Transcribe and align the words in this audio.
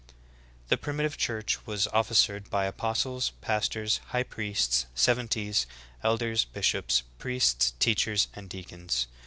The 0.69 0.77
Primitive 0.77 1.15
Church 1.15 1.63
was 1.67 1.85
officered 1.93 2.49
by 2.49 2.65
apostles, 2.65 3.33
pastors, 3.41 3.99
high 4.07 4.23
priests, 4.23 4.87
seventies, 4.95 5.67
elders, 6.03 6.43
bishops, 6.43 7.03
priests, 7.19 7.73
teach 7.77 8.07
ers, 8.07 8.27
and 8.33 8.49
deacons.' 8.49 9.05